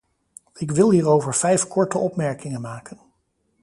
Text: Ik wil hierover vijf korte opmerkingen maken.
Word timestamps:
Ik 0.53 0.71
wil 0.71 0.91
hierover 0.91 1.33
vijf 1.35 1.67
korte 1.67 1.97
opmerkingen 1.97 2.61
maken. 2.61 2.97